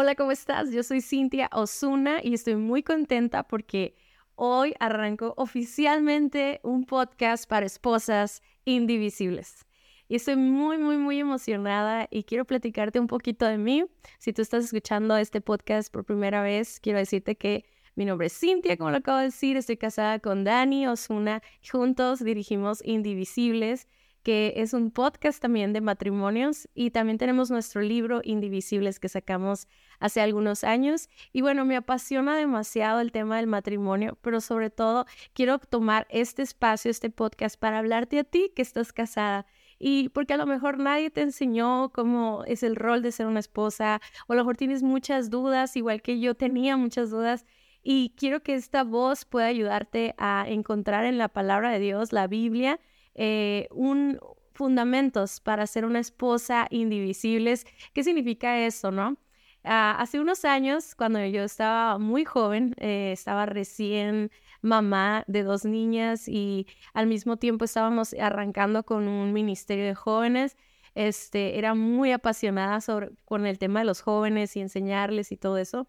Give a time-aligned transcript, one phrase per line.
[0.00, 0.70] Hola, ¿cómo estás?
[0.70, 3.96] Yo soy Cintia Osuna y estoy muy contenta porque
[4.36, 9.66] hoy arranco oficialmente un podcast para esposas indivisibles.
[10.06, 13.86] Y estoy muy, muy, muy emocionada y quiero platicarte un poquito de mí.
[14.20, 17.64] Si tú estás escuchando este podcast por primera vez, quiero decirte que
[17.96, 21.42] mi nombre es Cintia, como lo acabo de decir, estoy casada con Dani Osuna.
[21.68, 23.88] Juntos dirigimos Indivisibles
[24.22, 29.68] que es un podcast también de matrimonios y también tenemos nuestro libro Indivisibles que sacamos
[30.00, 31.08] hace algunos años.
[31.32, 36.42] Y bueno, me apasiona demasiado el tema del matrimonio, pero sobre todo quiero tomar este
[36.42, 39.46] espacio, este podcast para hablarte a ti que estás casada.
[39.78, 43.40] Y porque a lo mejor nadie te enseñó cómo es el rol de ser una
[43.40, 47.46] esposa, o a lo mejor tienes muchas dudas, igual que yo tenía muchas dudas.
[47.82, 52.26] Y quiero que esta voz pueda ayudarte a encontrar en la palabra de Dios, la
[52.26, 52.80] Biblia,
[53.14, 54.18] eh, un
[54.58, 57.64] fundamentos para ser una esposa indivisibles.
[57.94, 59.16] ¿Qué significa eso, no?
[59.62, 65.64] Ah, hace unos años, cuando yo estaba muy joven, eh, estaba recién mamá de dos
[65.64, 70.56] niñas y al mismo tiempo estábamos arrancando con un ministerio de jóvenes.
[70.96, 75.58] Este, era muy apasionada sobre, con el tema de los jóvenes y enseñarles y todo
[75.58, 75.86] eso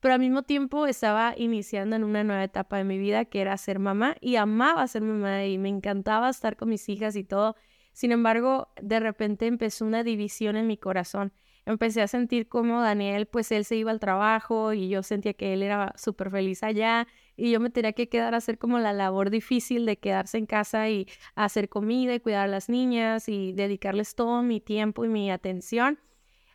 [0.00, 3.56] pero al mismo tiempo estaba iniciando en una nueva etapa de mi vida que era
[3.56, 7.56] ser mamá y amaba ser mamá y me encantaba estar con mis hijas y todo.
[7.92, 11.32] Sin embargo, de repente empezó una división en mi corazón.
[11.66, 15.52] Empecé a sentir como Daniel, pues él se iba al trabajo y yo sentía que
[15.52, 18.92] él era súper feliz allá y yo me tenía que quedar a hacer como la
[18.92, 23.52] labor difícil de quedarse en casa y hacer comida y cuidar a las niñas y
[23.52, 25.98] dedicarles todo mi tiempo y mi atención.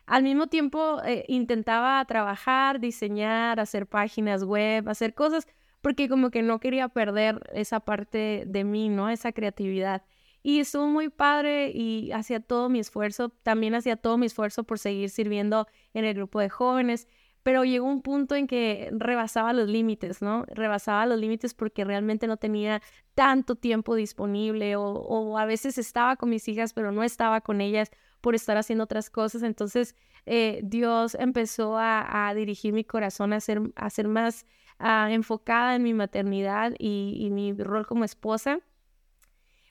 [0.06, 5.46] Al mismo tiempo eh, intentaba trabajar, diseñar, hacer páginas web, hacer cosas,
[5.80, 9.08] porque como que no quería perder esa parte de mí, ¿no?
[9.08, 10.02] Esa creatividad.
[10.42, 14.78] Y estuvo muy padre y hacía todo mi esfuerzo, también hacía todo mi esfuerzo por
[14.78, 17.08] seguir sirviendo en el grupo de jóvenes,
[17.42, 20.44] pero llegó un punto en que rebasaba los límites, ¿no?
[20.48, 22.82] Rebasaba los límites porque realmente no tenía
[23.14, 27.62] tanto tiempo disponible o, o a veces estaba con mis hijas, pero no estaba con
[27.62, 27.90] ellas
[28.24, 29.42] por estar haciendo otras cosas.
[29.42, 34.46] Entonces eh, Dios empezó a, dirigir mi corazón a ser, a ser más
[34.78, 38.60] ah, enfocada en mi maternidad y, mi rol como esposa.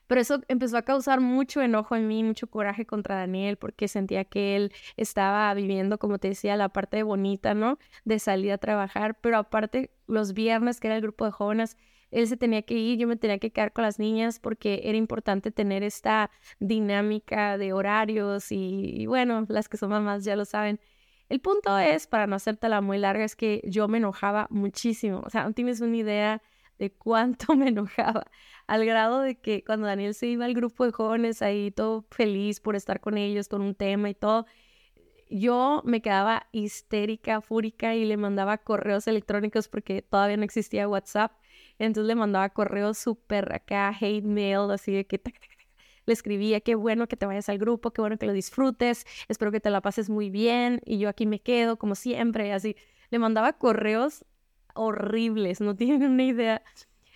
[0.05, 4.23] Pero eso empezó a causar mucho enojo en mí, mucho coraje contra Daniel, porque sentía
[4.23, 7.79] que él estaba viviendo, como te decía, la parte bonita, ¿no?
[8.05, 11.75] De salir a trabajar, pero aparte los viernes, que era el grupo de jóvenes,
[12.13, 14.97] él se tenía que ir, yo me tenía que quedar con las niñas porque era
[14.97, 16.29] importante tener esta
[16.59, 20.79] dinámica de horarios y, bueno, las que son mamás ya lo saben.
[21.29, 25.23] El punto es, para no hacértela muy larga, es que yo me enojaba muchísimo.
[25.25, 26.41] O sea, no tienes una idea
[26.77, 28.25] de cuánto me enojaba,
[28.67, 32.59] al grado de que cuando Daniel se iba al grupo de jóvenes ahí todo feliz
[32.59, 34.45] por estar con ellos, con un tema y todo,
[35.29, 41.31] yo me quedaba histérica, fúrica y le mandaba correos electrónicos porque todavía no existía WhatsApp
[41.79, 45.21] entonces le mandaba correos súper acá, hate mail, así de que
[46.05, 49.51] le escribía, qué bueno que te vayas al grupo, qué bueno que lo disfrutes, espero
[49.51, 52.75] que te la pases muy bien y yo aquí me quedo como siempre, así.
[53.09, 54.25] Le mandaba correos
[54.73, 56.61] horribles, no tienen una idea.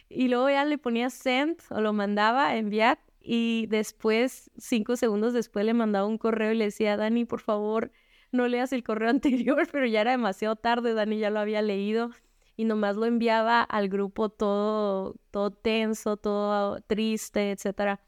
[0.09, 5.33] Y luego ya le ponía send o lo mandaba a enviar y después, cinco segundos
[5.33, 7.91] después, le mandaba un correo y le decía, Dani, por favor,
[8.31, 12.11] no leas el correo anterior, pero ya era demasiado tarde, Dani ya lo había leído
[12.57, 18.01] y nomás lo enviaba al grupo todo, todo tenso, todo triste, etcétera.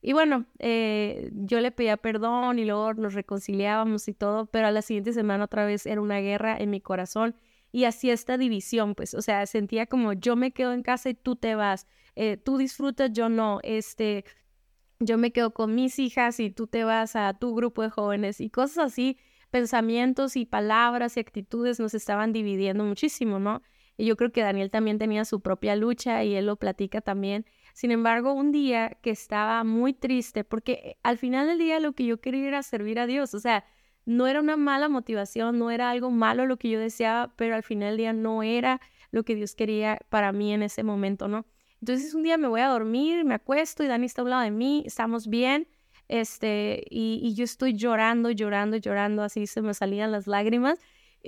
[0.00, 4.70] Y bueno, eh, yo le pedía perdón y luego nos reconciliábamos y todo, pero a
[4.70, 7.34] la siguiente semana otra vez era una guerra en mi corazón
[7.72, 11.14] y hacía esta división, pues, o sea, sentía como yo me quedo en casa y
[11.14, 11.86] tú te vas,
[12.16, 14.24] eh, tú disfrutas, yo no, este,
[15.00, 18.40] yo me quedo con mis hijas y tú te vas a tu grupo de jóvenes
[18.40, 19.18] y cosas así,
[19.50, 23.62] pensamientos y palabras y actitudes nos estaban dividiendo muchísimo, ¿no?
[23.98, 27.44] Y yo creo que Daniel también tenía su propia lucha y él lo platica también.
[27.74, 32.06] Sin embargo, un día que estaba muy triste, porque al final del día lo que
[32.06, 33.64] yo quería era servir a Dios, o sea,
[34.06, 37.64] no era una mala motivación, no era algo malo lo que yo deseaba, pero al
[37.64, 38.80] final del día no era
[39.10, 41.44] lo que Dios quería para mí en ese momento, ¿no?
[41.80, 44.84] Entonces un día me voy a dormir, me acuesto y Dani está a de mí,
[44.86, 45.66] estamos bien,
[46.06, 50.78] este, y, y yo estoy llorando, llorando, llorando, así se me salían las lágrimas.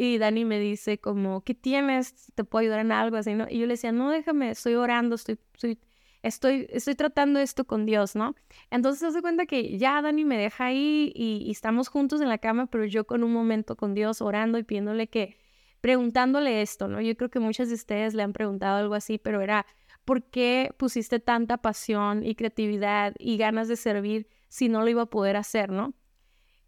[0.03, 2.33] Y Dani me dice como, ¿qué tienes?
[2.35, 3.33] ¿Te puedo ayudar en algo así?
[3.51, 5.79] Y yo le decía, no, déjame, estoy orando, estoy, estoy,
[6.23, 8.35] estoy, estoy tratando esto con Dios, ¿no?
[8.71, 12.39] Entonces se hace cuenta que ya Dani me deja ahí y, estamos juntos en la
[12.39, 15.37] cama, pero yo con un momento con Dios orando y pidiéndole que,
[15.83, 17.03] preguntándole esto, ¿no?
[17.03, 19.67] Yo creo que muchas de ustedes le han preguntado algo así, pero era,
[20.07, 25.03] ¿por qué pusiste tanta pasión y creatividad y ganas de servir si no lo iba
[25.03, 25.93] a poder hacer, ¿no?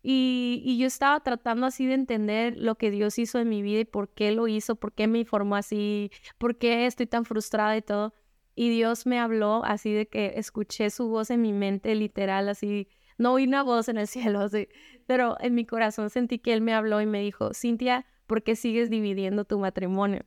[0.03, 3.85] Y, yo estaba tratando así de entender lo que Dios hizo en mi vida y
[3.85, 7.83] por qué lo hizo, por qué me formó así, por qué estoy tan frustrada y
[7.83, 8.13] todo.
[8.55, 12.89] Y Dios me habló así de que escuché su voz en mi mente, literal, así,
[13.17, 14.69] no oí una voz en el cielo, así,
[15.07, 18.57] pero en mi corazón sentí que Él me habló y me dijo, Cintia, ¿por qué
[18.57, 20.25] sigues dividiendo tu matrimonio?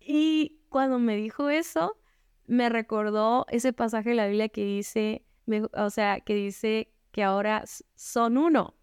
[0.00, 1.98] Y cuando me dijo eso,
[2.46, 5.26] me recordó ese pasaje de la Biblia que dice,
[5.74, 7.64] o sea, que dice que ahora
[7.96, 8.77] son uno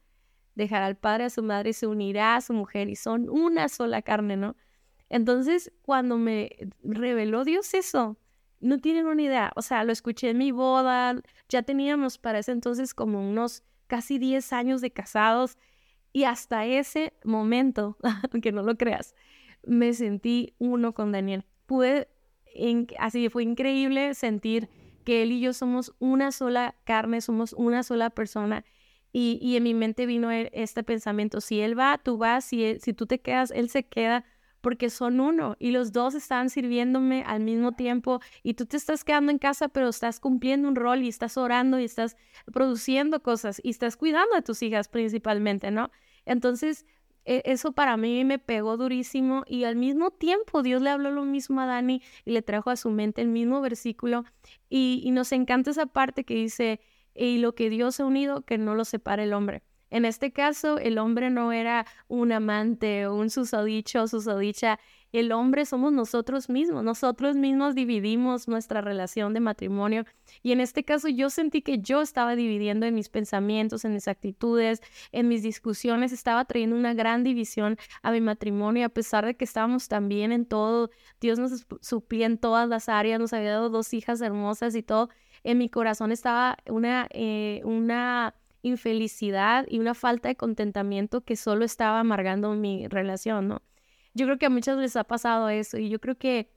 [0.55, 4.01] dejará al padre a su madre se unirá a su mujer y son una sola
[4.01, 4.55] carne, ¿no?
[5.09, 6.49] Entonces, cuando me
[6.83, 8.17] reveló Dios eso,
[8.59, 12.51] no tienen una idea, o sea, lo escuché en mi boda, ya teníamos para ese
[12.51, 15.57] entonces como unos casi 10 años de casados
[16.11, 17.97] y hasta ese momento,
[18.31, 19.13] aunque no lo creas,
[19.63, 21.45] me sentí uno con Daniel.
[21.65, 22.07] Pude,
[22.97, 24.69] así fue increíble sentir
[25.03, 28.65] que él y yo somos una sola carne, somos una sola persona
[29.17, 32.91] y, en mi mente vino e, este pensamiento, si él va, tú vas, si, si
[32.91, 34.25] tú te quedas, él se queda,
[34.59, 39.05] porque son uno y los dos están sirviéndome al mismo tiempo y tú te estás
[39.05, 42.17] quedando en casa, pero estás cumpliendo un rol y estás orando y estás
[42.51, 45.91] produciendo cosas y estás cuidando a tus hijas principalmente, ¿no?
[46.25, 46.85] Entonces,
[47.23, 51.23] e, eso para mí me pegó durísimo y al mismo tiempo Dios le habló lo
[51.23, 54.25] mismo a Dani y le trajo a su mente el mismo versículo
[54.67, 56.81] y, y nos encanta esa parte que dice,
[57.15, 59.63] y lo que Dios ha unido, que no lo separe el hombre.
[59.91, 64.79] En este caso, el hombre no era un amante o un susodicho o susodicha.
[65.13, 66.83] El hombre somos nosotros mismos.
[66.83, 70.03] Nosotros mismos dividimos nuestra relación de matrimonio.
[70.43, 74.09] Y en este caso, yo sentí que yo estaba dividiendo en mis pensamientos, en mis
[74.09, 74.81] actitudes,
[75.13, 76.11] en mis discusiones.
[76.11, 78.87] Estaba trayendo una gran división a mi matrimonio.
[78.87, 80.89] A pesar de que estábamos tan bien en todo,
[81.21, 85.09] Dios nos suplía en todas las áreas, nos había dado dos hijas hermosas y todo
[85.45, 88.33] en mi corazón estaba una, eh, una
[88.63, 93.61] infelicidad y una falta de contentamiento que solo estaba amargando mi relación, ¿no?
[94.15, 96.49] Yo creo que a muchas les ha pasado eso y yo creo que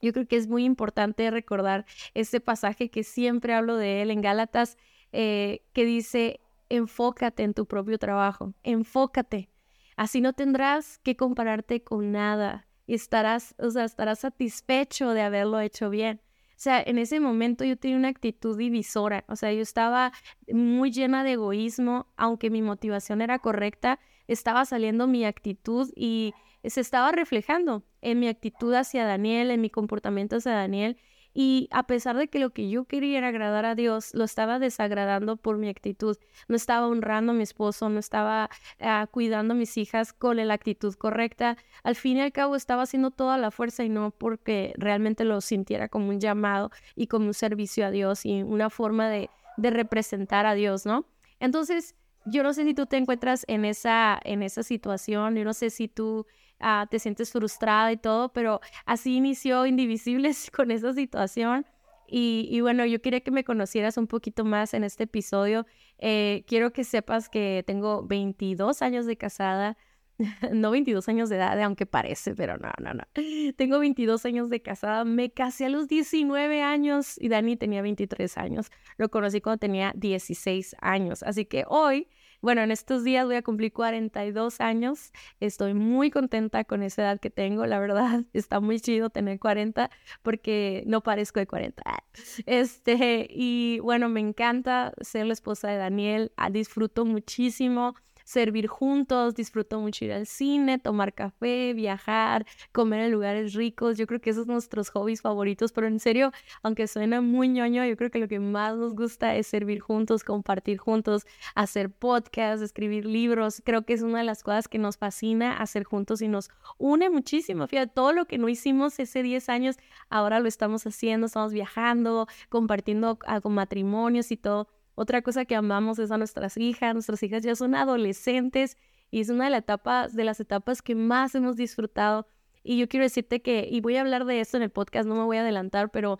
[0.00, 1.84] yo creo que es muy importante recordar
[2.14, 4.76] este pasaje que siempre hablo de él en Gálatas,
[5.12, 6.40] eh, que dice,
[6.70, 9.50] enfócate en tu propio trabajo, enfócate.
[9.96, 15.60] Así no tendrás que compararte con nada y estarás, o sea, estarás satisfecho de haberlo
[15.60, 16.20] hecho bien.
[16.62, 20.12] O sea, en ese momento yo tenía una actitud divisora, o sea, yo estaba
[20.46, 23.98] muy llena de egoísmo, aunque mi motivación era correcta,
[24.28, 29.70] estaba saliendo mi actitud y se estaba reflejando en mi actitud hacia Daniel, en mi
[29.70, 30.98] comportamiento hacia Daniel
[31.34, 34.58] y a pesar de que lo que yo quería era agradar a Dios, lo estaba
[34.58, 36.18] desagradando por mi actitud.
[36.48, 38.50] No estaba honrando a mi esposo, no estaba
[38.80, 41.56] ah, cuidando a mis hijas con la actitud correcta.
[41.82, 45.40] Al fin y al cabo estaba haciendo toda la fuerza y no porque realmente lo
[45.40, 49.70] sintiera como un llamado y como un servicio a Dios y una forma de, de
[49.70, 51.06] representar a Dios, ¿no?
[51.40, 51.94] Entonces,
[52.24, 55.70] yo no sé si tú te encuentras en esa, en esa situación, yo no sé
[55.70, 56.26] si tú
[56.64, 61.66] Ah, te sientes frustrada y todo, pero así inició Indivisibles con esa situación.
[62.14, 65.66] Y, bueno, yo quería que me conocieras un poquito más en este episodio.
[65.96, 69.78] Eh, quiero que sepas que tengo 22 años de casada,
[70.52, 73.04] no 22 años de edad, aunque parece, pero no, no, no.
[73.56, 78.36] Tengo 22 años de casada, me casé a los 19 años y Dani tenía 23
[78.36, 78.70] años.
[78.98, 82.08] Lo conocí cuando tenía 16 años, así que hoy
[82.42, 85.12] bueno, en estos días voy a cumplir 42 años.
[85.40, 87.64] Estoy muy contenta con esa edad que tengo.
[87.66, 89.90] La verdad, está muy chido tener 40
[90.22, 91.82] porque no parezco de 40.
[92.46, 96.32] Este, y bueno, me encanta ser la esposa de Daniel.
[96.36, 103.12] Ah, disfruto muchísimo servir juntos, disfruto mucho ir al cine, tomar café, viajar, comer en
[103.12, 103.98] lugares ricos.
[103.98, 107.84] Yo creo que esos son nuestros hobbies favoritos, pero en serio, aunque suena muy ñoño,
[107.84, 112.62] yo creo que lo que más nos gusta es servir juntos, compartir juntos, hacer podcasts,
[112.62, 113.62] escribir libros.
[113.64, 117.10] Creo que es una de las cosas que nos fascina hacer juntos y nos une
[117.10, 117.66] muchísimo.
[117.66, 119.76] Fíjate, todo lo que no hicimos ese 10 años,
[120.10, 124.68] ahora lo estamos haciendo, estamos viajando, compartiendo con matrimonios y todo.
[124.94, 126.94] Otra cosa que amamos es a nuestras hijas.
[126.94, 128.76] Nuestras hijas ya son adolescentes
[129.10, 132.26] y es una de, las etapas que más hemos disfrutado.
[132.64, 135.14] Y yo quiero decirte que, y voy a hablar de esto en el podcast, no
[135.14, 136.18] me voy a adelantar, pero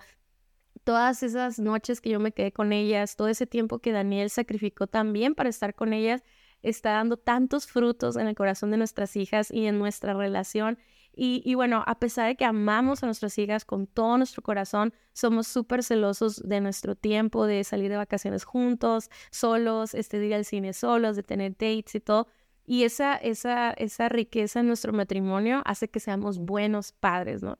[0.84, 4.86] todas esas noches que yo me quedé con ellas, todo ese tiempo que Daniel sacrificó
[4.86, 6.22] también para estar con ellas,
[6.62, 10.78] está dando tantos frutos en el corazón de nuestras hijas y en nuestra relación.
[11.14, 15.46] Y, bueno, a pesar de que amamos a nuestras hijas con todo nuestro corazón, somos
[15.46, 20.46] súper celosos de nuestro tiempo, de salir de vacaciones juntos, solos, este, de ir al
[20.46, 22.28] cine solos, de tener dates y todo.
[22.64, 27.58] Y esa, esa, esa riqueza en nuestro matrimonio hace que seamos buenos padres, ¿no?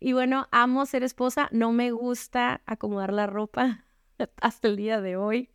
[0.00, 3.84] Y bueno, amo ser esposa, no me gusta acomodar la ropa
[4.40, 5.50] hasta el día de hoy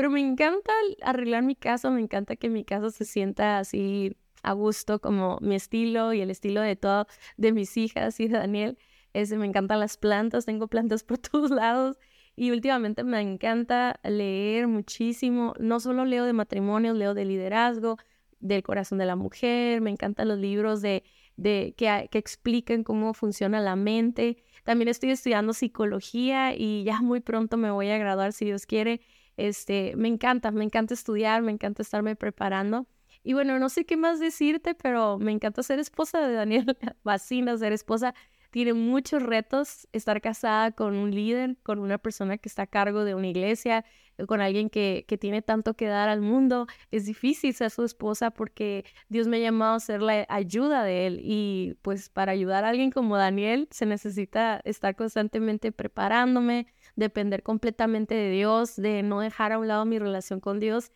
[0.00, 4.54] Pero me encanta arreglar mi casa, me encanta que mi casa se sienta así a
[4.54, 8.78] gusto como mi estilo y el estilo de todo, de mis hijas y de Daniel.
[9.12, 11.98] Ese, me encantan las plantas, tengo plantas por todos lados
[12.34, 15.52] y últimamente me encanta leer muchísimo.
[15.58, 17.98] No solo leo de matrimonios, leo de liderazgo,
[18.38, 21.04] del corazón de la mujer, me encantan los libros de,
[21.36, 24.38] de que, que explican cómo funciona la mente.
[24.64, 29.02] También estoy estudiando psicología y ya muy pronto me voy a graduar si Dios quiere.
[29.48, 32.86] Este, me encanta, me encanta estudiar, me encanta estarme preparando.
[33.22, 36.76] Y bueno, no sé qué más decirte, pero me encanta ser esposa de Daniel.
[37.04, 38.14] Vacina ser esposa
[38.50, 43.04] tiene muchos retos estar casada con un líder, con una persona que está a cargo
[43.04, 43.84] de una iglesia,
[44.18, 46.66] eh, con alguien que, que tiene tanto que dar al mundo.
[46.90, 51.06] Es difícil ser su esposa porque Dios me ha llamado a ser la ayuda de
[51.06, 56.66] él y pues para ayudar a alguien como Daniel se necesita estar constantemente preparándome,
[56.96, 60.92] depender completamente de Dios, de no dejar a un lado mi relación con Dios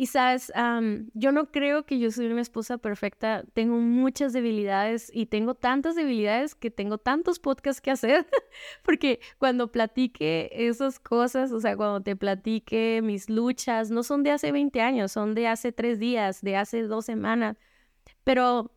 [0.00, 0.52] y sabes,
[1.14, 3.42] yo no creo que yo soy una esposa perfecta.
[3.52, 8.24] Tengo muchas debilidades y tengo tantas debilidades que tengo tantos podcasts que hacer.
[8.84, 14.30] Porque cuando platique esas cosas, o sea, cuando te platique mis luchas, no son de
[14.30, 17.56] hace 20 años, son de hace tres días, de hace dos semanas.
[18.22, 18.70] Pero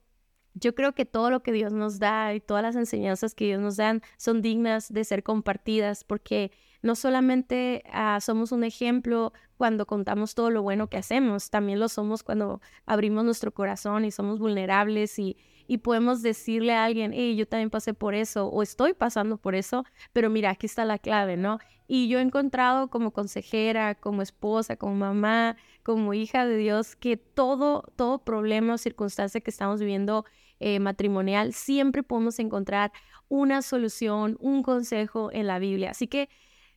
[0.54, 3.62] yo creo que todo lo que Dios nos da y todas las enseñanzas que Dios
[3.62, 9.86] nos dan son dignas de ser compartidas porque no solamente ah, somos un ejemplo cuando
[9.86, 14.40] contamos todo lo bueno que hacemos, también lo somos cuando abrimos nuestro corazón y somos
[14.40, 18.94] vulnerables y, y podemos decirle a alguien, hey, yo también pasé por eso o estoy
[18.94, 21.60] pasando por eso, pero mira, aquí está la clave, ¿no?
[21.94, 27.18] Y yo he encontrado como consejera, como esposa, como mamá, como hija de Dios, que
[27.18, 30.24] todo, todo problema o circunstancia que estamos viviendo
[30.62, 32.94] eh, matrimonial, siempre podemos encontrar
[33.28, 35.92] una solución, un consejo en la Biblia.
[35.92, 36.30] Así que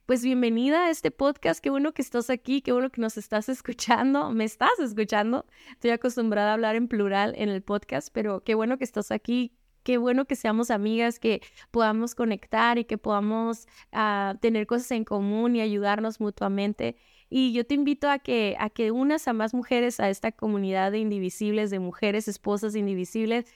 [0.04, 1.62] pues bienvenida a este podcast.
[1.62, 4.32] Qué bueno que estás aquí, qué bueno que nos estás escuchando.
[4.32, 5.46] Me estás escuchando.
[5.70, 9.52] Estoy acostumbrada a hablar en plural en el podcast, pero qué bueno que estás aquí.
[9.84, 15.04] Qué bueno que seamos amigas, que podamos conectar y que podamos ah, tener cosas en
[15.04, 16.96] común y ayudarnos mutuamente.
[17.28, 20.92] Y yo te invito a que, a que unas a más mujeres a esta comunidad
[20.92, 23.46] de indivisibles, de mujeres, esposas indivisibles.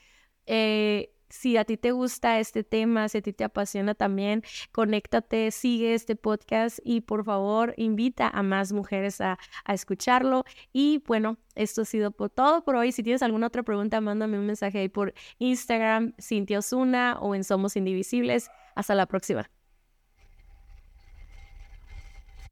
[0.47, 4.42] Eh, si a ti te gusta este tema, si a ti te apasiona también,
[4.73, 10.44] conéctate, sigue este podcast y por favor invita a más mujeres a, escucharlo.
[10.73, 12.92] Y bueno, esto ha sido por todo por hoy.
[12.92, 17.44] Si tienes alguna otra pregunta, mándame un mensaje ahí por Instagram, Cintia Osuna o en
[17.44, 18.50] Somos Indivisibles.
[18.75, 19.58] Hasta la próxima.